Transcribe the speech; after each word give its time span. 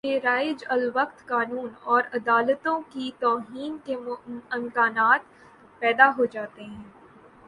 کہ 0.03 0.19
رائج 0.23 0.63
الوقت 0.67 1.25
قانون 1.27 1.67
اور 1.83 2.03
عدالتوں 2.13 2.79
کی 2.89 3.09
توہین 3.19 3.77
کے 3.85 3.95
امکانات 4.51 5.25
پیدا 5.81 6.09
ہو 6.17 6.25
جاتے 6.25 6.63
ہیں 6.63 6.83